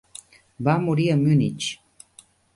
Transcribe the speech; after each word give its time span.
Va 0.67 0.75
morir 0.85 1.05
a 1.11 1.19
Munich. 1.21 1.69